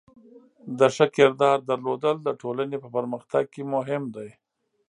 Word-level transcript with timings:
د 0.79 0.81
ښه 0.95 1.05
کردار 1.15 1.57
درلودل 1.69 2.15
د 2.23 2.29
ټولنې 2.41 2.77
په 2.83 2.87
پرمختګ 2.95 3.43
کې 3.53 3.61
مهم 3.73 4.03
دی. 4.15 4.29